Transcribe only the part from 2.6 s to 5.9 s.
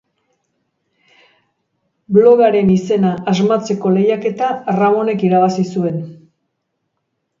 izena asmatzeko lehiaketa Ramonek irabazi